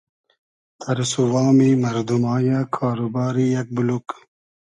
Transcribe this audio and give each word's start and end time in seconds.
تئرس 0.81 1.11
و 1.21 1.23
وامی 1.33 1.71
مئردوما 1.83 2.35
یۂ 2.47 2.59
کار 2.75 2.97
و 3.05 3.09
باری 3.15 3.45
یئگ 3.53 3.67
بولوگ 3.75 4.07